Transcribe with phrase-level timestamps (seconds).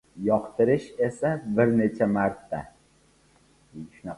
[0.27, 2.63] Yoqtirish esa, bir necha marta.